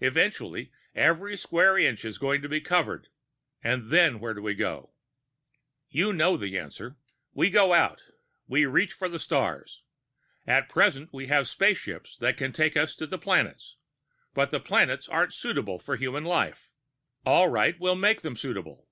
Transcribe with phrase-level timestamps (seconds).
[0.00, 3.08] Eventually every square inch is going to be covered,
[3.64, 4.92] and then where do we go?
[5.88, 6.98] "You know the answer.
[7.32, 8.02] We go out.
[8.46, 9.82] We reach for the stars.
[10.46, 13.76] At present we have spaceships that can take us to the planets,
[14.34, 16.74] but the planets aren't suitable for human life.
[17.24, 18.86] All right, we'll make them suitable!